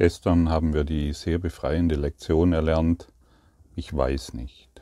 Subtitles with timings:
[0.00, 3.08] Gestern haben wir die sehr befreiende Lektion erlernt,
[3.76, 4.80] ich weiß nicht.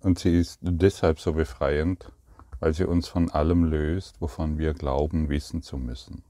[0.00, 2.10] Und sie ist deshalb so befreiend,
[2.60, 6.24] weil sie uns von allem löst, wovon wir glauben, wissen zu müssen.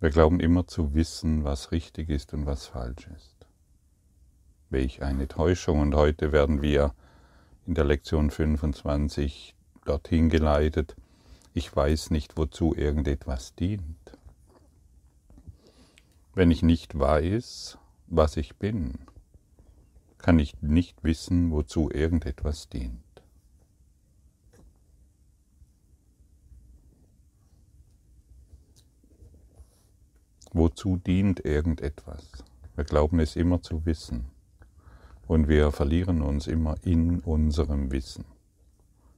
[0.00, 3.36] Wir glauben immer zu wissen, was richtig ist und was falsch ist.
[4.70, 5.80] Welch eine Täuschung.
[5.80, 6.94] Und heute werden wir
[7.66, 9.54] in der Lektion 25
[9.84, 10.96] dorthin geleitet,
[11.56, 14.18] ich weiß nicht, wozu irgendetwas dient.
[16.34, 18.92] Wenn ich nicht weiß, was ich bin,
[20.18, 23.00] kann ich nicht wissen, wozu irgendetwas dient.
[30.52, 32.44] Wozu dient irgendetwas?
[32.74, 34.26] Wir glauben es immer zu wissen
[35.26, 38.35] und wir verlieren uns immer in unserem Wissen.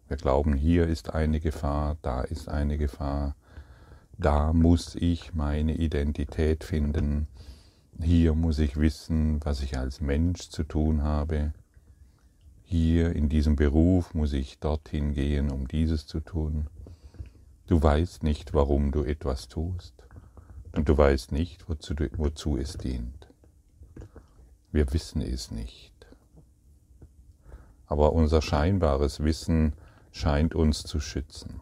[0.09, 3.37] Wir glauben, hier ist eine Gefahr, da ist eine Gefahr,
[4.17, 7.29] da muss ich meine Identität finden,
[8.03, 11.53] hier muss ich wissen, was ich als Mensch zu tun habe,
[12.65, 16.69] hier in diesem Beruf muss ich dorthin gehen, um dieses zu tun.
[17.67, 19.95] Du weißt nicht, warum du etwas tust
[20.73, 23.29] und du weißt nicht, wozu, wozu es dient.
[24.73, 25.95] Wir wissen es nicht.
[27.87, 29.75] Aber unser scheinbares Wissen
[30.19, 31.61] scheint uns zu schützen.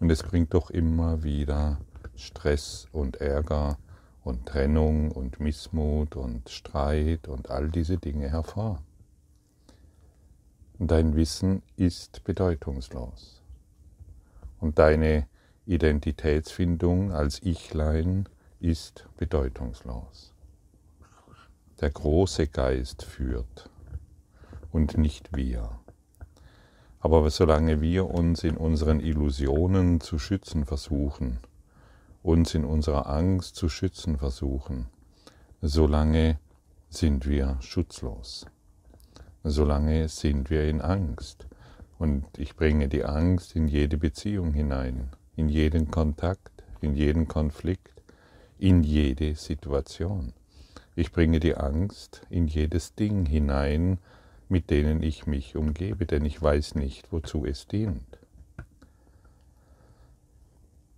[0.00, 1.78] Und es bringt doch immer wieder
[2.16, 3.78] Stress und Ärger
[4.24, 8.82] und Trennung und Missmut und Streit und all diese Dinge hervor.
[10.80, 13.40] Dein Wissen ist bedeutungslos.
[14.58, 15.28] Und deine
[15.64, 18.28] Identitätsfindung als Ichlein
[18.58, 20.34] ist bedeutungslos.
[21.80, 23.70] Der große Geist führt
[24.72, 25.78] und nicht wir.
[27.00, 31.38] Aber solange wir uns in unseren Illusionen zu schützen versuchen,
[32.22, 34.86] uns in unserer Angst zu schützen versuchen,
[35.60, 36.38] solange
[36.90, 38.46] sind wir schutzlos.
[39.44, 41.46] Solange sind wir in Angst.
[41.98, 48.02] Und ich bringe die Angst in jede Beziehung hinein, in jeden Kontakt, in jeden Konflikt,
[48.58, 50.32] in jede Situation.
[50.94, 53.98] Ich bringe die Angst in jedes Ding hinein,
[54.48, 58.18] mit denen ich mich umgebe, denn ich weiß nicht, wozu es dient.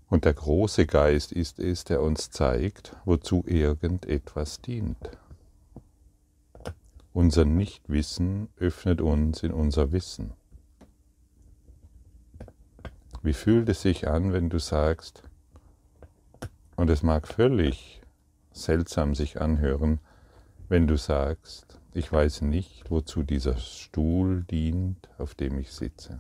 [0.09, 5.19] Und der große Geist ist es, der uns zeigt, wozu irgendetwas dient.
[7.13, 10.33] Unser Nichtwissen öffnet uns in unser Wissen.
[13.23, 15.23] Wie fühlt es sich an, wenn du sagst,
[16.77, 18.01] und es mag völlig
[18.53, 20.01] seltsam sich anhören,
[20.69, 26.19] wenn du sagst, ich weiß nicht, wozu dieser Stuhl dient, auf dem ich sitze.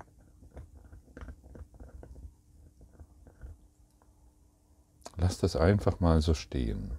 [5.16, 6.92] Lass das einfach mal so stehen.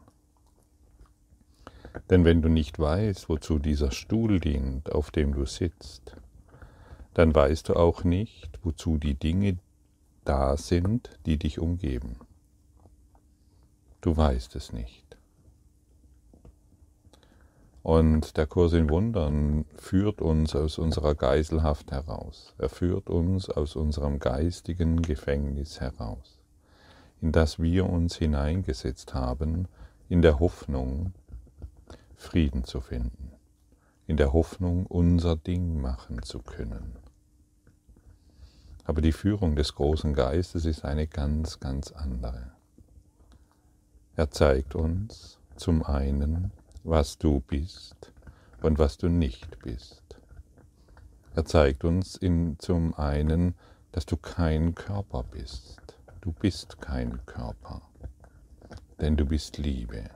[2.09, 6.15] Denn wenn du nicht weißt, wozu dieser Stuhl dient, auf dem du sitzt,
[7.13, 9.57] dann weißt du auch nicht, wozu die Dinge
[10.23, 12.17] da sind, die dich umgeben.
[13.99, 15.10] Du weißt es nicht.
[17.83, 22.53] Und der Kurs in Wundern führt uns aus unserer Geiselhaft heraus.
[22.59, 26.39] Er führt uns aus unserem geistigen Gefängnis heraus,
[27.21, 29.67] in das wir uns hineingesetzt haben,
[30.09, 31.13] in der Hoffnung,
[32.15, 33.31] Frieden zu finden,
[34.05, 36.97] in der Hoffnung, unser Ding machen zu können.
[38.83, 42.51] Aber die Führung des großen Geistes ist eine ganz, ganz andere.
[44.15, 46.51] Er zeigt uns zum einen,
[46.83, 48.11] was du bist
[48.61, 50.01] und was du nicht bist.
[51.35, 53.55] Er zeigt uns in, zum einen,
[53.91, 55.79] dass du kein Körper bist.
[56.21, 57.81] Du bist kein Körper,
[58.99, 60.09] denn du bist Liebe.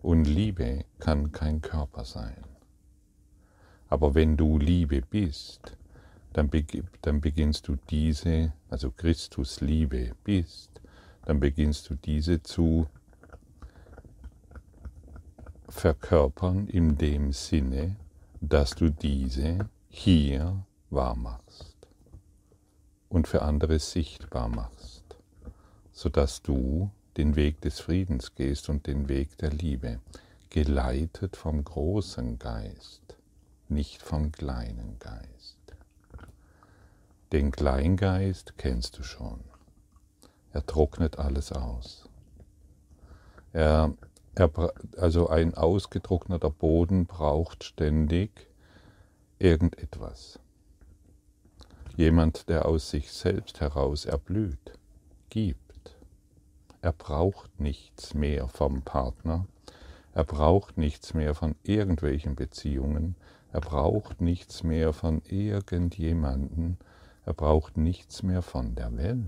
[0.00, 2.44] Und Liebe kann kein Körper sein.
[3.88, 5.76] Aber wenn du Liebe bist,
[6.32, 6.50] dann,
[7.02, 10.80] dann beginnst du diese, also Christus Liebe bist,
[11.24, 12.86] dann beginnst du diese zu
[15.68, 17.96] verkörpern in dem Sinne,
[18.40, 21.76] dass du diese hier wahr machst
[23.08, 25.04] und für andere sichtbar machst,
[25.92, 30.00] sodass du den Weg des Friedens gehst und den Weg der Liebe,
[30.50, 33.16] geleitet vom großen Geist,
[33.68, 35.56] nicht vom kleinen Geist.
[37.32, 39.40] Den Kleingeist kennst du schon.
[40.52, 42.08] Er trocknet alles aus.
[43.52, 43.92] Er
[44.96, 48.48] also ein ausgetrockneter Boden braucht ständig
[49.38, 50.38] irgendetwas.
[51.96, 54.78] Jemand, der aus sich selbst heraus erblüht,
[55.30, 55.96] gibt.
[56.80, 59.46] Er braucht nichts mehr vom Partner,
[60.14, 63.16] er braucht nichts mehr von irgendwelchen Beziehungen,
[63.50, 66.78] er braucht nichts mehr von irgendjemanden,
[67.24, 69.26] er braucht nichts mehr von der Welt.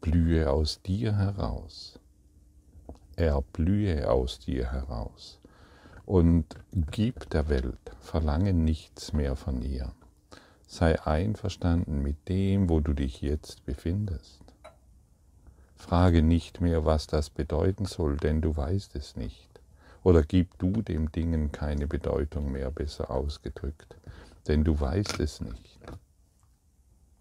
[0.00, 1.98] Blühe aus dir heraus.
[3.16, 5.40] Erblühe aus dir heraus.
[6.04, 9.92] Und gib der Welt, verlange nichts mehr von ihr.
[10.66, 14.42] Sei einverstanden mit dem, wo du dich jetzt befindest.
[15.76, 19.60] Frage nicht mehr, was das bedeuten soll, denn du weißt es nicht.
[20.02, 23.96] Oder gib du dem Dingen keine Bedeutung mehr, besser ausgedrückt,
[24.46, 25.80] denn du weißt es nicht.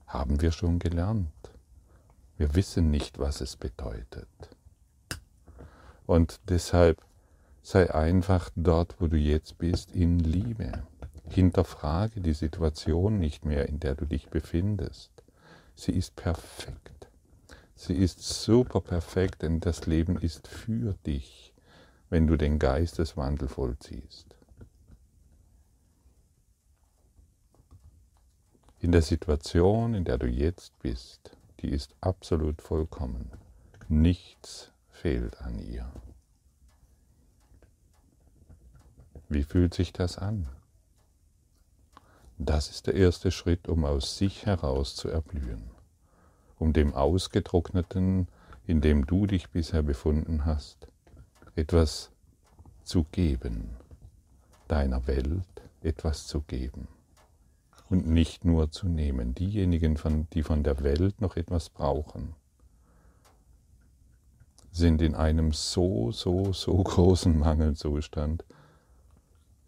[0.08, 1.30] Haben wir schon gelernt.
[2.38, 4.28] Wir wissen nicht, was es bedeutet.
[6.06, 7.02] Und deshalb
[7.62, 10.84] sei einfach dort, wo du jetzt bist, in Liebe.
[11.28, 15.12] Hinterfrage die Situation nicht mehr, in der du dich befindest.
[15.76, 17.08] Sie ist perfekt.
[17.76, 21.56] Sie ist super perfekt, denn das Leben ist für dich
[22.10, 24.36] wenn du den Geisteswandel vollziehst.
[28.80, 33.32] In der Situation, in der du jetzt bist, die ist absolut vollkommen.
[33.88, 35.92] Nichts fehlt an ihr.
[39.30, 40.48] Wie fühlt sich das an?
[42.38, 45.64] Das ist der erste Schritt, um aus sich heraus zu erblühen,
[46.60, 48.28] um dem Ausgetrockneten,
[48.68, 50.88] in dem du dich bisher befunden hast,
[51.56, 52.12] etwas
[52.84, 53.78] zu geben,
[54.68, 55.46] deiner Welt
[55.82, 56.88] etwas zu geben
[57.90, 59.36] und nicht nur zu nehmen.
[59.36, 62.36] Diejenigen, die von der Welt noch etwas brauchen,
[64.76, 68.44] sind in einem so, so, so großen Mangelzustand,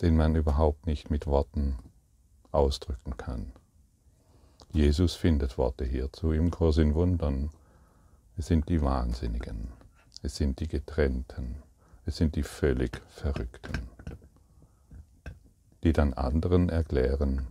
[0.01, 1.77] den man überhaupt nicht mit Worten
[2.51, 3.53] ausdrücken kann.
[4.73, 7.51] Jesus findet Worte hierzu im Kurs in Wundern.
[8.35, 9.69] Es sind die Wahnsinnigen,
[10.23, 11.63] es sind die Getrennten,
[12.05, 13.87] es sind die völlig Verrückten,
[15.83, 17.47] die dann anderen erklären,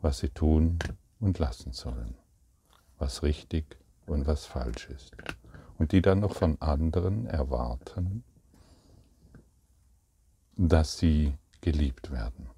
[0.00, 0.78] was sie tun
[1.18, 2.14] und lassen sollen,
[2.98, 5.16] was richtig und was falsch ist.
[5.78, 8.24] Und die dann noch von anderen erwarten,
[10.56, 12.48] dass sie geliebt werden,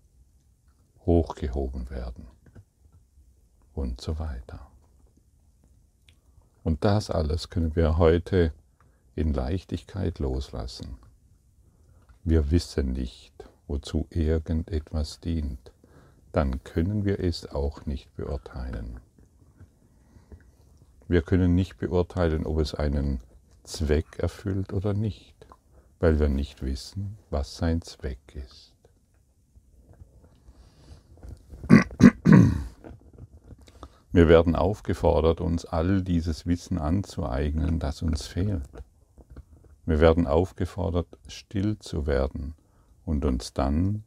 [1.04, 2.28] hochgehoben werden
[3.74, 4.68] und so weiter.
[6.62, 8.52] Und das alles können wir heute
[9.14, 10.96] in Leichtigkeit loslassen.
[12.24, 13.32] Wir wissen nicht,
[13.66, 15.72] wozu irgendetwas dient,
[16.32, 19.00] dann können wir es auch nicht beurteilen.
[21.08, 23.20] Wir können nicht beurteilen, ob es einen
[23.64, 25.34] Zweck erfüllt oder nicht,
[26.00, 28.74] weil wir nicht wissen, was sein Zweck ist.
[34.12, 38.68] Wir werden aufgefordert, uns all dieses Wissen anzueignen, das uns fehlt.
[39.86, 42.54] Wir werden aufgefordert, still zu werden
[43.06, 44.04] und uns dann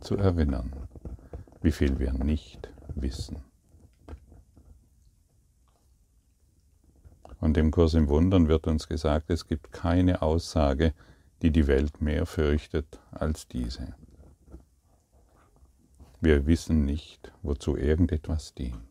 [0.00, 0.72] zu erinnern,
[1.62, 3.49] wie viel wir nicht wissen.
[7.40, 10.92] Und im Kurs im Wundern wird uns gesagt, es gibt keine Aussage,
[11.42, 13.94] die die Welt mehr fürchtet als diese.
[16.20, 18.90] Wir wissen nicht, wozu irgendetwas dient.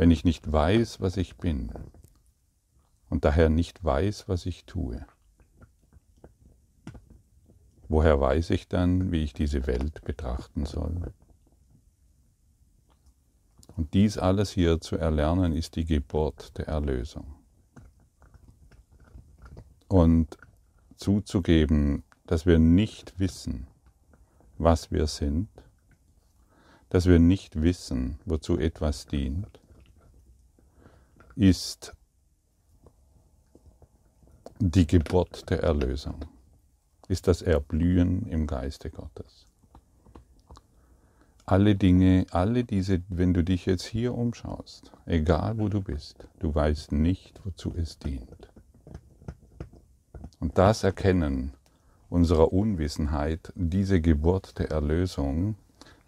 [0.00, 1.70] wenn ich nicht weiß, was ich bin
[3.10, 5.04] und daher nicht weiß, was ich tue?
[7.86, 11.12] Woher weiß ich dann, wie ich diese Welt betrachten soll?
[13.76, 17.34] Und dies alles hier zu erlernen, ist die Geburt der Erlösung.
[19.88, 20.36] Und
[20.96, 23.66] zuzugeben, dass wir nicht wissen,
[24.58, 25.48] was wir sind,
[26.90, 29.60] dass wir nicht wissen, wozu etwas dient,
[31.36, 31.94] ist
[34.58, 36.20] die Geburt der Erlösung,
[37.08, 39.49] ist das Erblühen im Geiste Gottes.
[41.50, 46.54] Alle Dinge, alle diese, wenn du dich jetzt hier umschaust, egal wo du bist, du
[46.54, 48.52] weißt nicht, wozu es dient.
[50.38, 51.54] Und das Erkennen
[52.08, 55.56] unserer Unwissenheit, diese Geburt der Erlösung,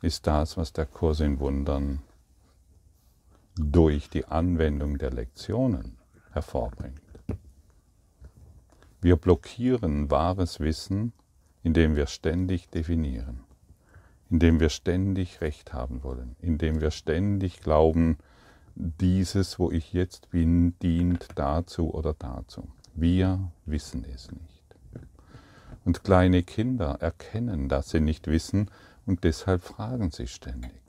[0.00, 2.02] ist das, was der Kurs in Wundern
[3.56, 5.98] durch die Anwendung der Lektionen
[6.30, 7.02] hervorbringt.
[9.00, 11.12] Wir blockieren wahres Wissen,
[11.64, 13.40] indem wir ständig definieren,
[14.32, 18.16] indem wir ständig Recht haben wollen, indem wir ständig glauben,
[18.74, 22.66] dieses, wo ich jetzt bin, dient dazu oder dazu.
[22.94, 24.64] Wir wissen es nicht.
[25.84, 28.70] Und kleine Kinder erkennen, dass sie nicht wissen,
[29.04, 30.80] und deshalb fragen sie ständig.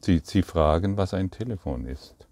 [0.00, 2.28] Sie, sie fragen, was ein Telefon ist.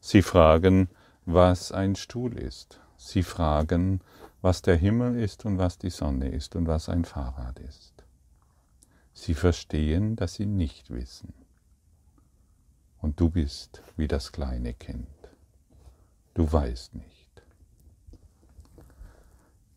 [0.00, 0.90] Sie fragen,
[1.24, 2.80] was ein Stuhl ist.
[2.98, 4.02] Sie fragen,
[4.42, 7.99] was der Himmel ist und was die Sonne ist und was ein Fahrrad ist.
[9.20, 11.34] Sie verstehen, dass sie nicht wissen.
[13.02, 15.06] Und du bist wie das kleine Kind.
[16.32, 17.42] Du weißt nicht.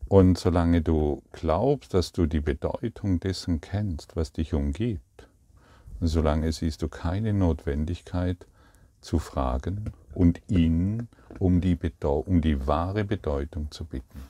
[0.07, 5.27] Und solange du glaubst, dass du die Bedeutung dessen kennst, was dich umgibt,
[5.99, 8.47] solange siehst du keine Notwendigkeit
[9.01, 11.09] zu fragen und ihn
[11.39, 14.21] um die, um die wahre Bedeutung zu bitten.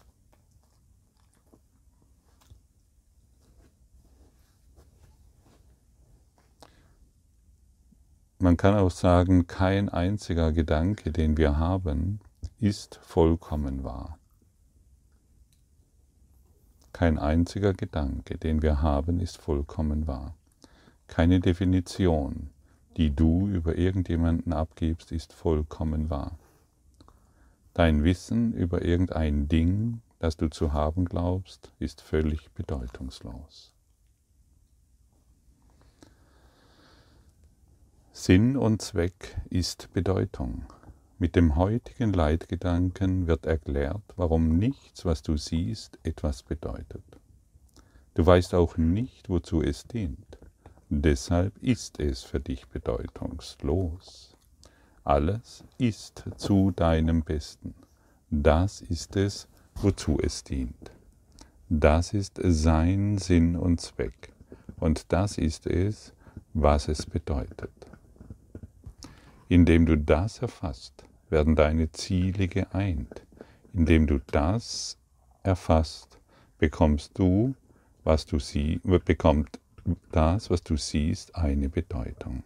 [8.43, 12.19] Man kann auch sagen, kein einziger Gedanke, den wir haben,
[12.59, 14.19] ist vollkommen wahr.
[16.91, 20.35] Kein einziger Gedanke, den wir haben, ist vollkommen wahr.
[21.07, 22.49] Keine Definition,
[22.97, 26.37] die du über irgendjemanden abgibst, ist vollkommen wahr.
[27.73, 33.72] Dein Wissen über irgendein Ding, das du zu haben glaubst, ist völlig bedeutungslos.
[38.15, 40.65] Sinn und Zweck ist Bedeutung.
[41.17, 47.03] Mit dem heutigen Leitgedanken wird erklärt, warum nichts, was du siehst, etwas bedeutet.
[48.13, 50.37] Du weißt auch nicht, wozu es dient.
[50.89, 54.37] Deshalb ist es für dich bedeutungslos.
[55.03, 57.73] Alles ist zu deinem Besten.
[58.29, 59.47] Das ist es,
[59.81, 60.91] wozu es dient.
[61.67, 64.31] Das ist sein Sinn und Zweck.
[64.79, 66.13] Und das ist es,
[66.53, 67.71] was es bedeutet.
[69.53, 73.21] Indem du das erfasst, werden deine Ziele geeint.
[73.71, 74.97] Indem du das
[75.43, 76.17] erfasst,
[76.57, 77.53] bekommst du,
[78.03, 79.59] was du siehst, bekommt
[80.11, 82.41] das, was du siehst, eine Bedeutung.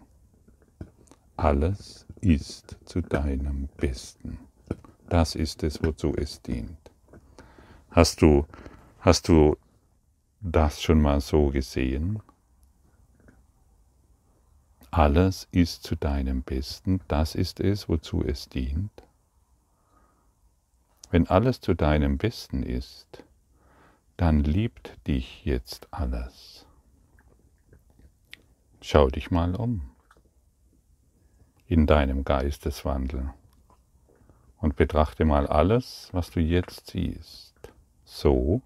[1.38, 4.38] Alles ist zu deinem Besten.
[5.08, 6.92] Das ist es, wozu es dient.
[7.90, 8.46] Hast du,
[9.00, 9.56] hast du
[10.42, 12.22] das schon mal so gesehen?
[14.98, 19.04] Alles ist zu deinem Besten, das ist es, wozu es dient.
[21.12, 23.24] Wenn alles zu deinem Besten ist,
[24.18, 26.66] dann liebt dich jetzt alles.
[28.82, 29.88] Schau dich mal um
[31.68, 33.32] in deinem Geisteswandel
[34.58, 37.54] und betrachte mal alles, was du jetzt siehst,
[38.04, 38.64] so,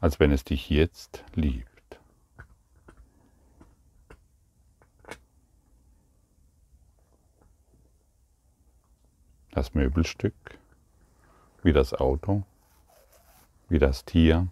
[0.00, 1.68] als wenn es dich jetzt liebt.
[9.50, 10.34] Das Möbelstück,
[11.62, 12.44] wie das Auto,
[13.68, 14.46] wie das Tier,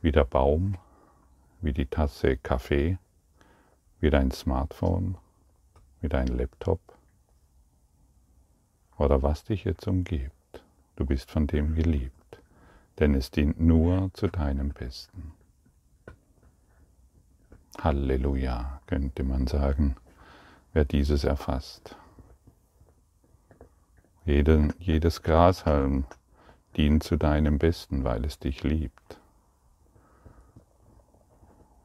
[0.00, 0.78] wie der Baum,
[1.60, 2.98] wie die Tasse Kaffee,
[3.98, 5.18] wie dein Smartphone,
[6.00, 6.80] wie dein Laptop
[8.96, 10.32] oder was dich jetzt umgibt.
[10.94, 12.15] Du bist von dem geliebt
[12.98, 15.32] denn es dient nur zu deinem Besten.
[17.80, 19.96] Halleluja, könnte man sagen,
[20.72, 21.96] wer dieses erfasst.
[24.24, 26.04] Jeden, jedes Grashalm
[26.76, 29.20] dient zu deinem Besten, weil es dich liebt.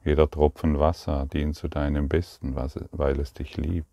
[0.03, 3.87] Jeder Tropfen Wasser dient zu deinem Besten, weil es dich liebt.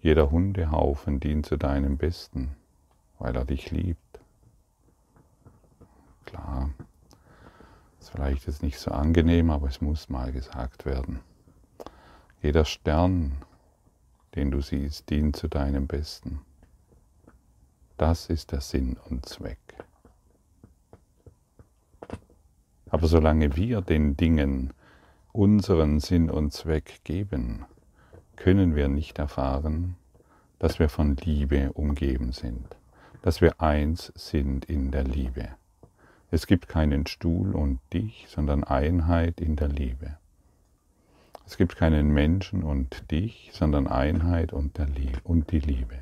[0.00, 2.56] Jeder Hundehaufen dient zu deinem Besten,
[3.18, 4.05] weil er dich liebt.
[6.26, 6.70] Klar,
[7.98, 11.20] ist vielleicht jetzt nicht so angenehm, aber es muss mal gesagt werden.
[12.42, 13.42] Jeder Stern,
[14.34, 16.40] den du siehst, dient zu deinem Besten.
[17.96, 19.58] Das ist der Sinn und Zweck.
[22.90, 24.72] Aber solange wir den Dingen
[25.32, 27.64] unseren Sinn und Zweck geben,
[28.36, 29.96] können wir nicht erfahren,
[30.58, 32.76] dass wir von Liebe umgeben sind,
[33.22, 35.48] dass wir eins sind in der Liebe.
[36.36, 40.18] Es gibt keinen Stuhl und dich, sondern Einheit in der Liebe.
[41.46, 45.96] Es gibt keinen Menschen und dich, sondern Einheit und, der Liebe, und die Liebe.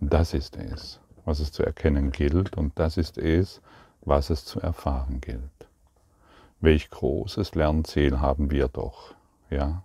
[0.00, 3.60] Das ist es, was es zu erkennen gilt und das ist es,
[4.00, 5.68] was es zu erfahren gilt.
[6.60, 9.14] Welch großes Lernziel haben wir doch,
[9.50, 9.84] ja?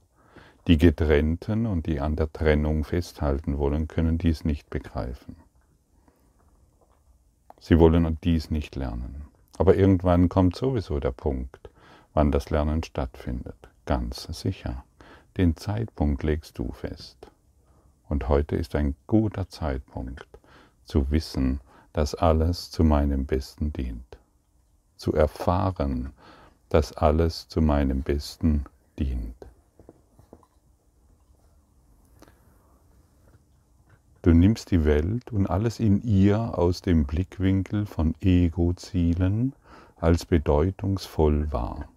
[0.68, 5.36] Die Getrennten und die an der Trennung festhalten wollen, können dies nicht begreifen.
[7.68, 9.26] Sie wollen dies nicht lernen.
[9.58, 11.72] Aber irgendwann kommt sowieso der Punkt,
[12.14, 13.56] wann das Lernen stattfindet.
[13.88, 14.84] Ganz sicher.
[15.36, 17.18] Den Zeitpunkt legst du fest.
[18.08, 20.28] Und heute ist ein guter Zeitpunkt
[20.84, 21.60] zu wissen,
[21.92, 24.20] dass alles zu meinem Besten dient.
[24.96, 26.14] Zu erfahren,
[26.70, 28.66] dass alles zu meinem Besten
[29.00, 29.48] dient.
[34.26, 39.54] Du nimmst die Welt und alles in ihr aus dem Blickwinkel von Ego-Zielen
[39.98, 41.88] als bedeutungsvoll wahr.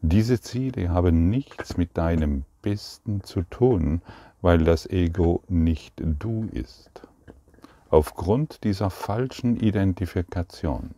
[0.00, 4.02] Diese Ziele haben nichts mit deinem Besten zu tun,
[4.42, 7.06] weil das Ego nicht du ist.
[7.90, 10.96] Aufgrund dieser falschen Identifikation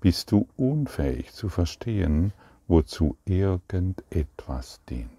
[0.00, 2.32] bist du unfähig zu verstehen,
[2.66, 5.10] wozu irgendetwas dient.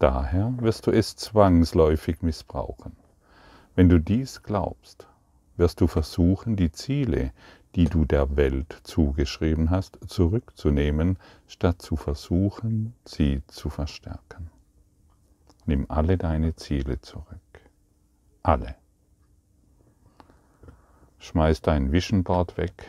[0.00, 3.05] Daher wirst du es zwangsläufig missbrauchen.
[3.76, 5.06] Wenn du dies glaubst,
[5.58, 7.32] wirst du versuchen, die Ziele,
[7.74, 14.50] die du der Welt zugeschrieben hast, zurückzunehmen, statt zu versuchen, sie zu verstärken.
[15.66, 17.60] Nimm alle deine Ziele zurück.
[18.42, 18.76] Alle.
[21.18, 22.86] Schmeiß dein Vision Board weg.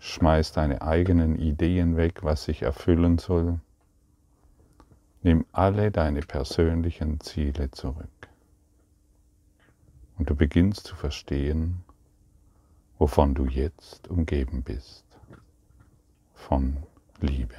[0.00, 3.60] Schmeiß deine eigenen Ideen weg, was sich erfüllen soll.
[5.22, 8.31] Nimm alle deine persönlichen Ziele zurück.
[10.22, 11.82] Und du beginnst zu verstehen,
[12.96, 15.04] wovon du jetzt umgeben bist.
[16.32, 16.76] Von
[17.20, 17.56] Liebe.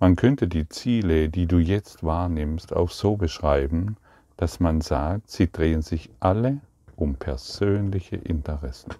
[0.00, 3.96] Man könnte die Ziele, die du jetzt wahrnimmst, auch so beschreiben,
[4.36, 6.60] dass man sagt, sie drehen sich alle
[6.96, 8.92] um persönliche Interessen.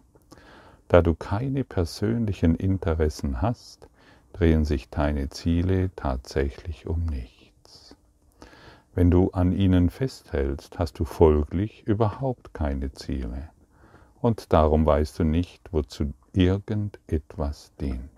[0.87, 3.89] Da du keine persönlichen Interessen hast,
[4.33, 7.40] drehen sich deine Ziele tatsächlich um nichts.
[8.95, 13.49] Wenn du an ihnen festhältst, hast du folglich überhaupt keine Ziele.
[14.21, 18.11] Und darum weißt du nicht, wozu irgendetwas dient.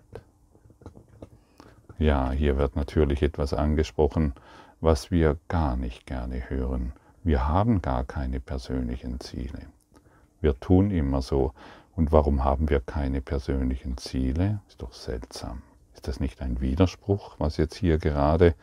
[1.99, 4.33] Ja, hier wird natürlich etwas angesprochen,
[4.81, 6.93] was wir gar nicht gerne hören.
[7.23, 9.67] Wir haben gar keine persönlichen Ziele.
[10.41, 11.53] Wir tun immer so.
[11.95, 14.59] Und warum haben wir keine persönlichen Ziele?
[14.67, 15.61] Ist doch seltsam.
[15.93, 18.55] Ist das nicht ein Widerspruch, was jetzt hier gerade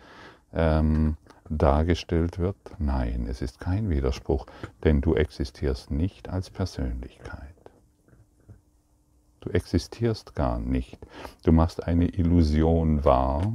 [0.52, 1.16] ähm,
[1.50, 2.56] dargestellt wird?
[2.78, 4.46] Nein, es ist kein Widerspruch,
[4.84, 7.54] denn du existierst nicht als Persönlichkeit.
[9.40, 10.98] Du existierst gar nicht.
[11.44, 13.52] Du machst eine Illusion wahr,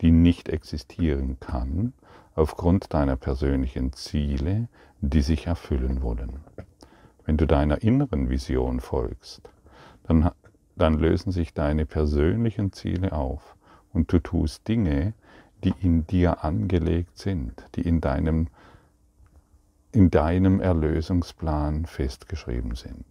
[0.00, 1.92] die nicht existieren kann,
[2.34, 4.68] aufgrund deiner persönlichen Ziele,
[5.00, 6.40] die sich erfüllen wollen.
[7.24, 9.42] Wenn du deiner inneren Vision folgst,
[10.04, 10.30] dann,
[10.76, 13.56] dann lösen sich deine persönlichen Ziele auf
[13.92, 15.12] und du tust Dinge,
[15.64, 18.48] die in dir angelegt sind, die in deinem,
[19.92, 23.04] in deinem Erlösungsplan festgeschrieben sind.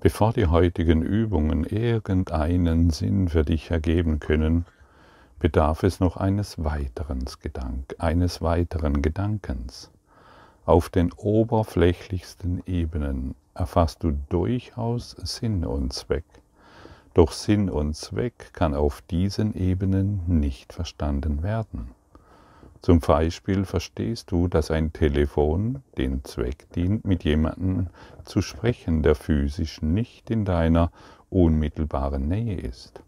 [0.00, 4.64] Bevor die heutigen Übungen irgendeinen Sinn für dich ergeben können,
[5.40, 9.90] bedarf es noch eines weiteren, Gedank eines weiteren Gedankens.
[10.64, 16.24] Auf den oberflächlichsten Ebenen erfasst du durchaus Sinn und Zweck.
[17.18, 21.88] Doch Sinn und Zweck kann auf diesen Ebenen nicht verstanden werden.
[22.80, 27.88] Zum Beispiel verstehst du, dass ein Telefon den Zweck dient, mit jemandem
[28.24, 30.92] zu sprechen, der physisch nicht in deiner
[31.28, 33.02] unmittelbaren Nähe ist.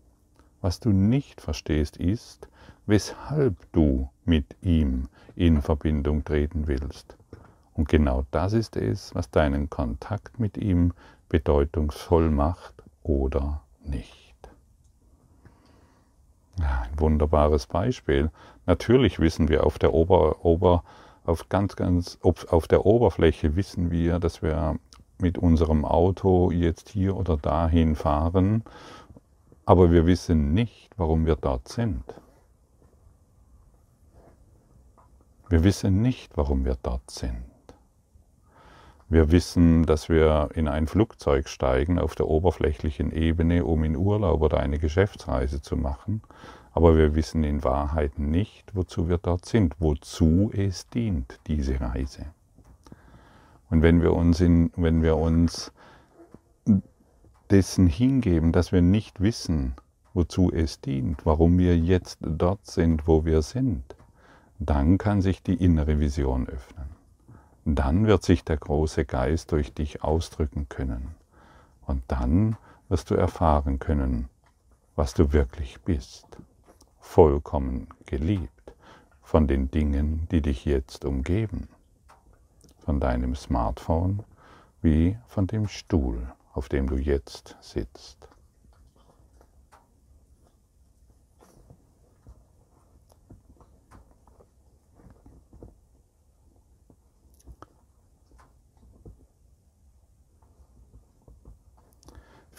[0.61, 2.49] Was du nicht verstehst ist,
[2.87, 7.17] weshalb du mit ihm in Verbindung treten willst.
[7.75, 10.95] Und genau das ist es, was deinen Kontakt mit ihm
[11.29, 14.37] bedeutungsvoll macht oder nicht.
[16.61, 18.31] Ein wunderbares Beispiel.
[18.67, 20.85] Natürlich wissen wir auf der Ober, Ober,
[21.25, 24.79] auf ganz, ganz, auf der Oberfläche wissen wir, dass wir
[25.21, 28.65] mit unserem Auto jetzt hier oder dahin fahren,
[29.67, 32.03] aber wir wissen nicht, warum wir dort sind.
[35.49, 37.45] Wir wissen nicht, warum wir dort sind.
[39.13, 44.41] Wir wissen, dass wir in ein Flugzeug steigen auf der oberflächlichen Ebene, um in Urlaub
[44.41, 46.23] oder eine Geschäftsreise zu machen,
[46.71, 52.27] aber wir wissen in Wahrheit nicht, wozu wir dort sind, wozu es dient, diese Reise.
[53.69, 55.73] Und wenn wir uns, in, wenn wir uns
[57.51, 59.75] dessen hingeben, dass wir nicht wissen,
[60.15, 63.97] wozu es dient, warum wir jetzt dort sind, wo wir sind,
[64.61, 67.00] dann kann sich die innere Vision öffnen
[67.65, 71.15] dann wird sich der große Geist durch dich ausdrücken können.
[71.87, 72.57] Und dann
[72.89, 74.29] wirst du erfahren können,
[74.97, 76.27] was du wirklich bist.
[77.01, 78.73] Vollkommen geliebt
[79.23, 81.69] von den Dingen, die dich jetzt umgeben.
[82.79, 84.25] Von deinem Smartphone
[84.83, 88.30] wie von dem Stuhl, auf dem du jetzt sitzt.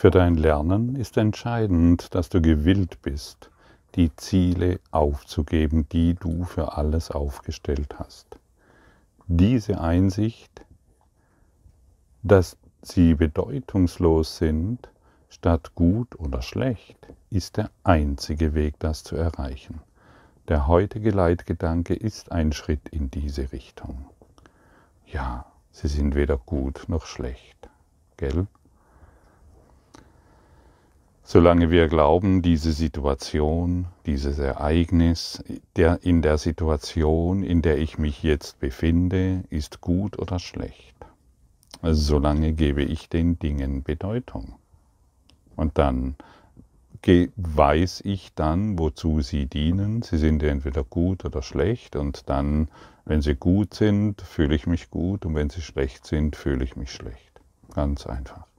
[0.02, 3.52] Für dein Lernen ist entscheidend, dass du gewillt bist,
[3.94, 8.26] die Ziele aufzugeben, die du für alles aufgestellt hast.
[9.28, 10.66] Diese Einsicht,
[12.24, 14.90] dass sie bedeutungslos sind,
[15.30, 16.98] statt gut oder schlecht,
[17.30, 19.82] ist der einzige Weg, das zu erreichen.
[20.48, 24.08] Der heutige Leitgedanke ist ein Schritt in diese Richtung.
[25.06, 27.70] Ja, sie sind weder gut noch schlecht,
[28.18, 28.48] gell?
[31.24, 35.44] Solange wir glauben, diese Situation, dieses Ereignis,
[35.76, 40.96] der, in der Situation, in der ich mich jetzt befinde, ist gut oder schlecht,
[41.82, 44.56] solange gebe ich den Dingen Bedeutung.
[45.56, 46.16] Und dann
[47.36, 50.02] weiß ich dann, wozu sie dienen.
[50.02, 52.70] Sie sind entweder gut oder schlecht und dann,
[53.06, 56.76] wenn sie gut sind, fühle ich mich gut und wenn sie schlecht sind, fühle ich
[56.76, 57.42] mich schlecht.
[57.74, 58.51] Ganz einfach.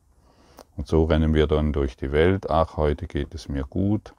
[0.77, 2.51] Und so rennen wir dann durch die Welt.
[2.51, 4.15] Ach, heute geht es mir gut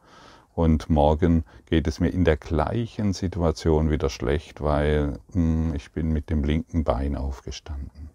[0.56, 5.92] und morgen geht es mir in der gleichen Situation wieder schlecht, weil mh, hm, ich
[5.92, 8.10] bin mit dem linken Bein aufgestanden.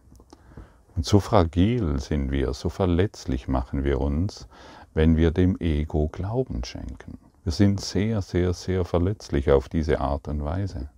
[0.94, 4.48] Und so fragil sind wir, so verletzlich machen wir uns,
[4.94, 7.18] wenn wir dem Ego Glauben schenken.
[7.44, 10.90] Wir sind sehr, sehr, sehr verletzlich auf diese Art und Weise.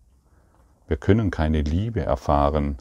[0.88, 2.78] Wir können keine Liebe erfahren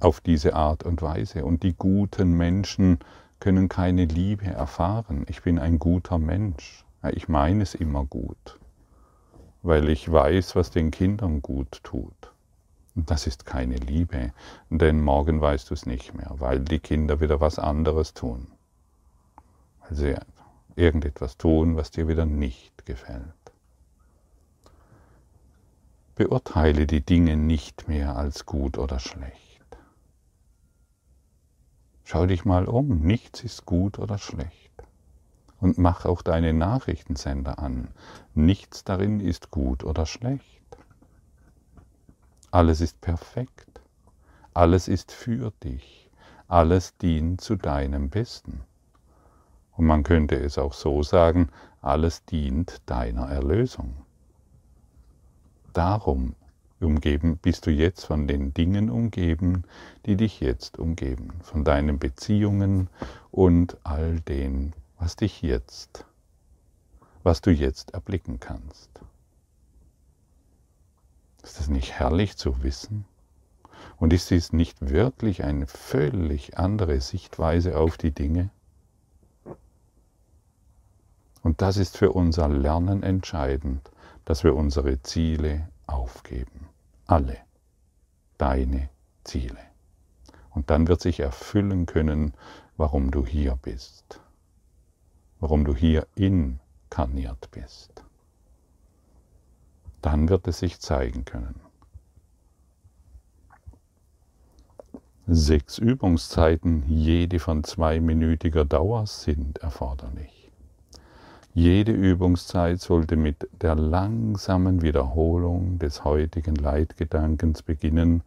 [0.00, 1.44] auf diese Art und Weise.
[1.44, 2.98] Und die guten Menschen
[3.42, 5.26] können keine Liebe erfahren.
[5.28, 6.84] Ich bin ein guter Mensch.
[7.10, 8.60] Ich meine es immer gut,
[9.62, 12.32] weil ich weiß, was den Kindern gut tut.
[12.94, 14.32] Das ist keine Liebe,
[14.70, 18.46] denn morgen weißt du es nicht mehr, weil die Kinder wieder was anderes tun.
[19.80, 20.14] Weil sie
[20.76, 23.24] irgendetwas tun, was dir wieder nicht gefällt.
[26.14, 29.41] Beurteile die Dinge nicht mehr als gut oder schlecht.
[32.04, 34.72] Schau dich mal um, nichts ist gut oder schlecht.
[35.60, 37.88] Und mach auch deine Nachrichtensender an.
[38.34, 40.62] Nichts darin ist gut oder schlecht.
[42.50, 43.80] Alles ist perfekt.
[44.54, 46.10] Alles ist für dich.
[46.48, 48.62] Alles dient zu deinem Besten.
[49.76, 51.48] Und man könnte es auch so sagen,
[51.80, 53.94] alles dient deiner Erlösung.
[55.72, 56.34] Darum
[56.82, 59.64] umgeben, bist du jetzt von den Dingen umgeben,
[60.06, 62.88] die dich jetzt umgeben, von deinen Beziehungen
[63.30, 66.04] und all dem, was dich jetzt,
[67.22, 68.90] was du jetzt erblicken kannst.
[71.42, 73.04] Ist das nicht herrlich zu wissen?
[73.98, 78.50] Und ist dies nicht wirklich eine völlig andere Sichtweise auf die Dinge?
[81.42, 83.90] Und das ist für unser Lernen entscheidend,
[84.24, 86.71] dass wir unsere Ziele aufgeben
[87.06, 87.38] alle
[88.38, 88.88] deine
[89.24, 89.58] Ziele.
[90.50, 92.34] Und dann wird sich erfüllen können,
[92.76, 94.20] warum du hier bist,
[95.40, 98.04] warum du hier inkarniert bist.
[100.02, 101.60] Dann wird es sich zeigen können.
[105.28, 110.41] Sechs Übungszeiten, jede von zweiminütiger Dauer, sind erforderlich.
[111.54, 118.22] Jede Übungszeit sollte mit der langsamen Wiederholung des heutigen Leitgedankens beginnen,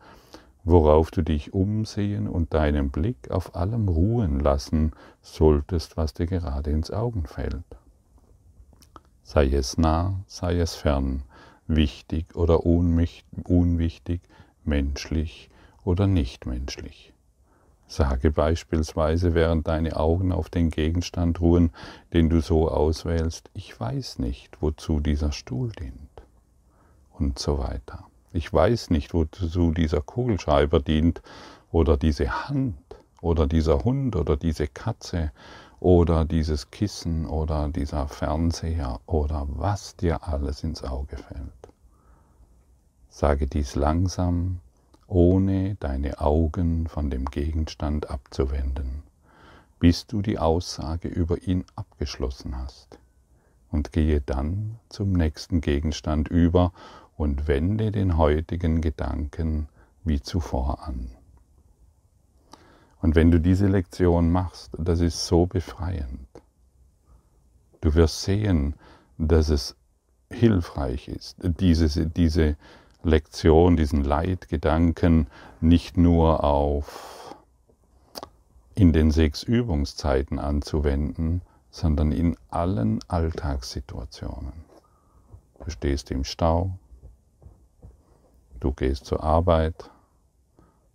[0.63, 4.91] worauf du dich umsehen und deinen Blick auf allem ruhen lassen
[5.23, 7.63] solltest, was dir gerade ins Augen fällt.
[9.23, 11.23] Sei es nah, sei es fern,
[11.65, 14.21] wichtig oder unwichtig,
[14.63, 15.49] menschlich
[15.83, 17.14] oder nicht menschlich.
[17.87, 21.71] Sage beispielsweise, während deine Augen auf den Gegenstand ruhen,
[22.13, 26.09] den du so auswählst, ich weiß nicht, wozu dieser Stuhl dient.
[27.13, 28.05] Und so weiter.
[28.33, 31.21] Ich weiß nicht, wozu dieser Kugelschreiber dient
[31.71, 32.75] oder diese Hand
[33.21, 35.31] oder dieser Hund oder diese Katze
[35.79, 41.51] oder dieses Kissen oder dieser Fernseher oder was dir alles ins Auge fällt.
[43.09, 44.59] Sage dies langsam
[45.07, 49.03] ohne deine Augen von dem Gegenstand abzuwenden,
[49.79, 52.99] bis du die Aussage über ihn abgeschlossen hast.
[53.71, 56.71] Und gehe dann zum nächsten Gegenstand über
[57.17, 59.67] und wende den heutigen Gedanken
[60.03, 61.09] wie zuvor an.
[63.01, 66.27] Und wenn du diese Lektion machst, das ist so befreiend.
[67.81, 68.75] Du wirst sehen,
[69.17, 69.75] dass es
[70.31, 72.57] hilfreich ist, diese, diese
[73.05, 75.27] Lektion, diesen Leitgedanken
[75.61, 77.35] nicht nur auf
[78.73, 81.41] in den sechs Übungszeiten anzuwenden,
[81.71, 84.53] sondern in allen Alltagssituationen.
[85.63, 86.77] Du stehst im Stau,
[88.59, 89.89] du gehst zur Arbeit,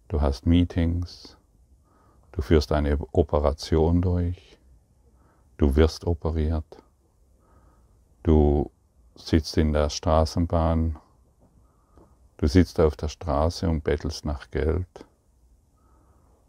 [0.08, 1.38] du hast Meetings,
[2.32, 4.50] du führst eine Operation durch,
[5.60, 6.82] Du wirst operiert.
[8.22, 8.70] Du
[9.14, 10.96] sitzt in der Straßenbahn.
[12.40, 15.05] Du sitzt auf der Straße und bettelst nach Geld.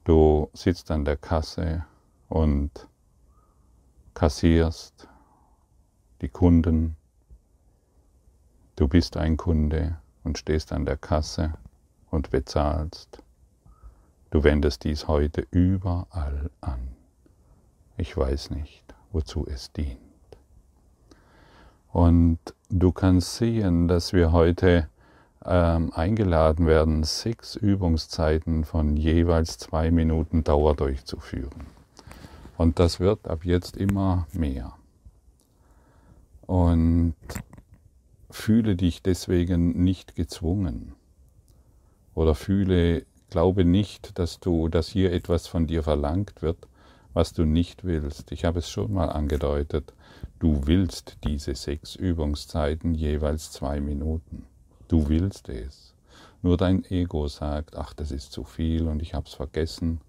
[0.05, 1.85] Du sitzt an der Kasse
[2.29, 2.87] und
[4.13, 5.09] kassierst
[6.21, 6.95] die Kunden.
[8.77, 11.55] Du bist ein Kunde und stehst an der Kasse
[12.09, 13.21] und bezahlst.
[14.29, 16.95] Du wendest dies heute überall an.
[17.97, 19.99] Ich weiß nicht, wozu es dient.
[21.91, 24.87] Und du kannst sehen, dass wir heute
[25.45, 31.67] ähm, eingeladen werden, sechs Übungszeiten von jeweils zwei Minuten Dauer durchzuführen.
[32.57, 34.73] Und das wird ab jetzt immer mehr.
[36.45, 37.15] Und
[38.29, 40.93] fühle dich deswegen nicht gezwungen.
[42.13, 46.67] Oder fühle, glaube nicht, dass du, dass hier etwas von dir verlangt wird,
[47.13, 48.31] was du nicht willst.
[48.31, 49.93] Ich habe es schon mal angedeutet.
[50.39, 54.45] Du willst diese sechs Übungszeiten jeweils zwei Minuten.
[54.91, 55.95] Du willst es.
[56.41, 60.01] Nur dein Ego sagt, ach, das ist zu viel und ich habe es vergessen.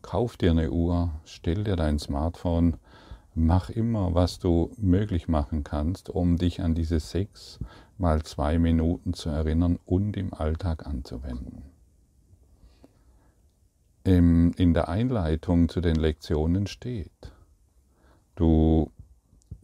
[0.00, 2.78] Kauf dir eine Uhr, stell dir dein Smartphone,
[3.34, 7.58] mach immer, was du möglich machen kannst, um dich an diese sechs
[7.98, 11.64] mal zwei Minuten zu erinnern und im Alltag anzuwenden.
[14.02, 17.34] In der Einleitung zu den Lektionen steht,
[18.34, 18.90] du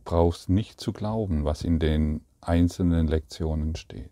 [0.04, 4.11] brauchst nicht zu glauben, was in den einzelnen Lektionen steht.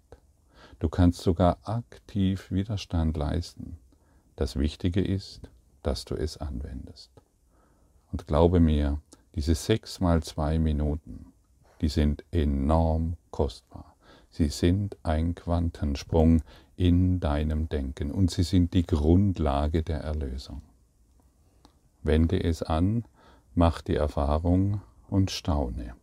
[0.80, 3.76] Du kannst sogar aktiv Widerstand leisten.
[4.36, 5.50] Das Wichtige ist,
[5.82, 7.10] dass du es anwendest.
[8.10, 8.98] Und glaube mir,
[9.34, 11.34] diese sechs mal zwei Minuten,
[11.82, 13.94] die sind enorm kostbar.
[14.30, 16.40] Sie sind ein Quantensprung
[16.76, 20.62] in deinem Denken und sie sind die Grundlage der Erlösung.
[22.02, 23.04] Wende es an,
[23.54, 25.94] mach die Erfahrung und staune,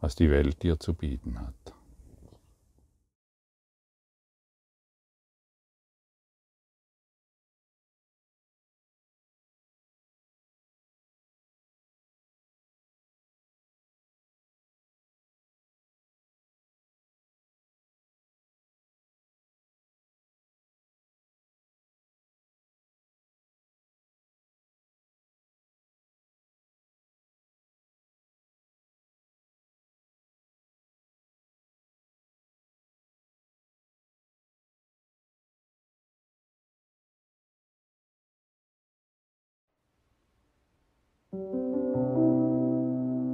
[0.00, 1.73] was die Welt dir zu bieten hat.